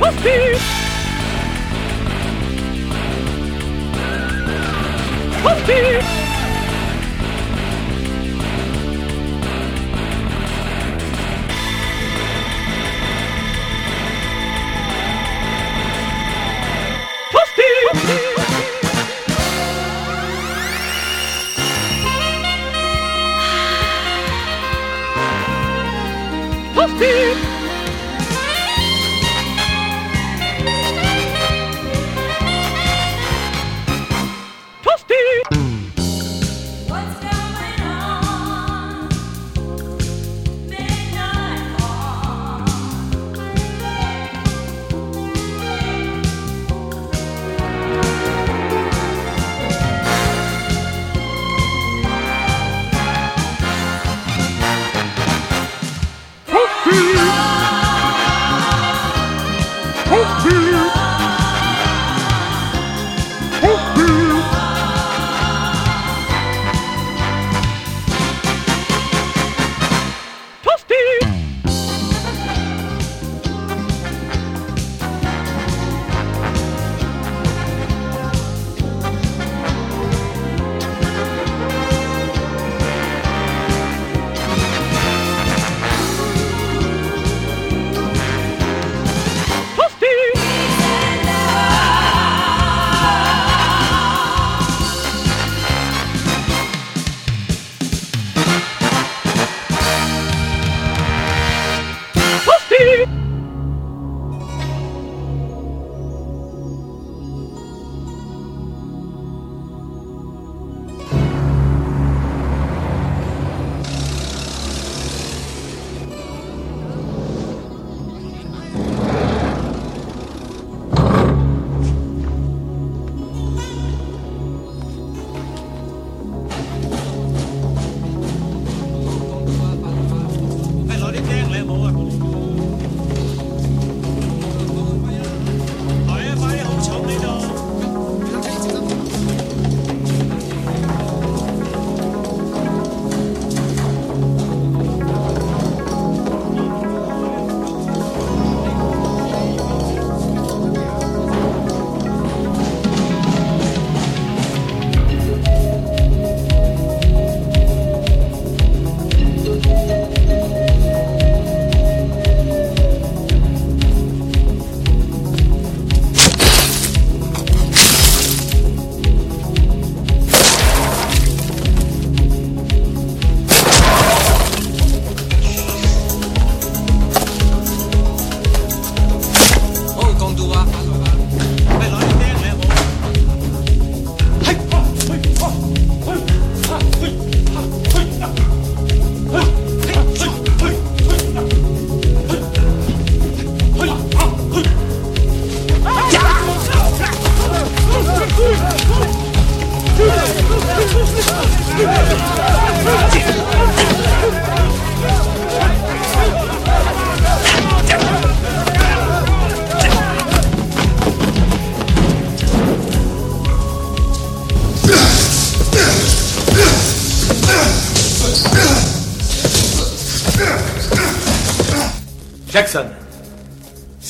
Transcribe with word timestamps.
Hostie! 0.00 0.58
Hostie! 5.42 5.93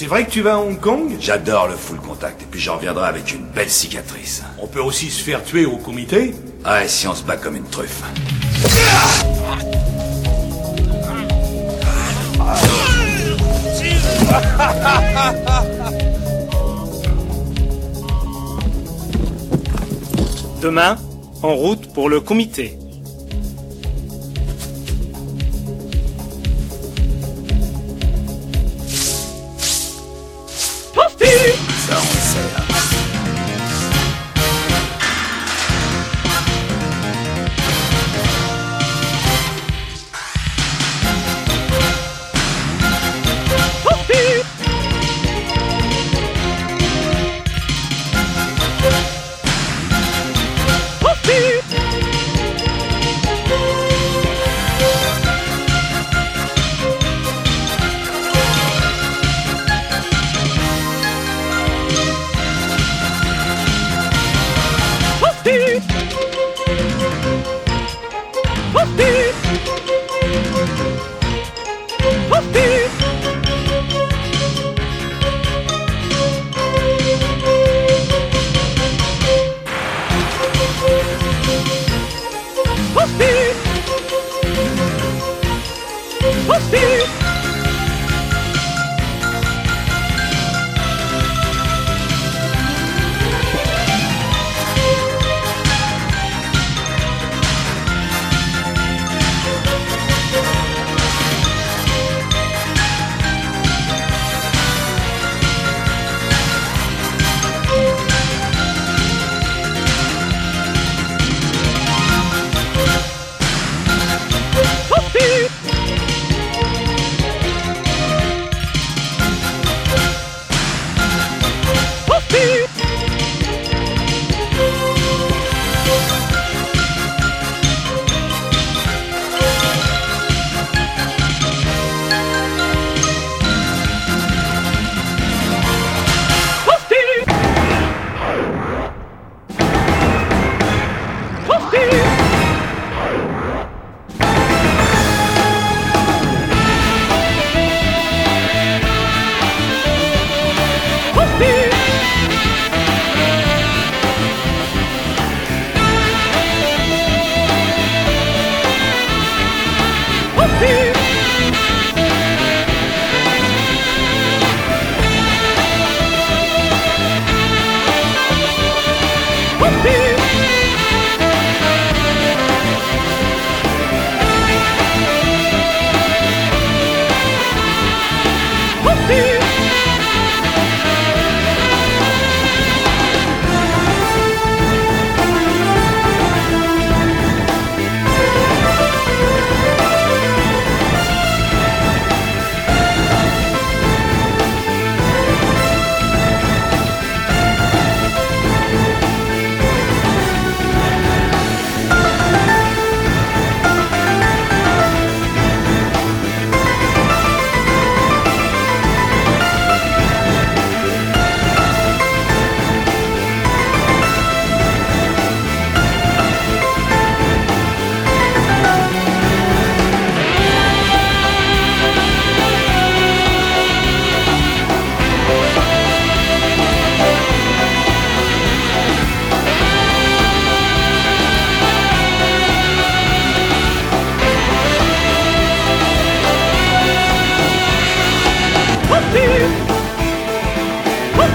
C'est 0.04 0.11
vrai 0.11 0.26
que 0.26 0.30
tu 0.30 0.42
vas 0.42 0.56
à 0.56 0.58
Hong 0.58 0.78
Kong 0.78 1.16
J'adore 1.18 1.66
le 1.66 1.76
full 1.76 1.96
contact 1.96 2.42
et 2.42 2.44
puis 2.44 2.61
j'en 2.61 2.76
reviendrai 2.76 3.08
avec 3.08 3.32
une 3.32 3.46
belle 3.46 3.70
cicatrice. 3.70 4.42
On 4.58 4.66
peut 4.66 4.82
aussi 4.82 5.11
se 5.11 5.23
faire 5.23 5.42
tuer 5.42 5.64
au 5.64 5.78
comité. 5.78 6.34
Ouais, 6.62 6.87
si 6.88 7.08
on 7.08 7.14
se 7.14 7.23
bat 7.23 7.38
comme 7.38 7.56
une 7.56 7.64
truffe. 7.64 8.02
Demain, 20.61 20.96
en 21.42 21.54
route 21.54 21.90
pour 21.94 22.11
le 22.11 22.20
comité. 22.20 22.76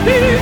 be 0.10 0.39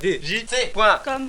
T. 0.00 0.14
M 0.14 0.20
D 0.20 0.26
J 0.26 0.46
C 0.46 0.66
point. 0.72 0.98
Comme 1.04 1.26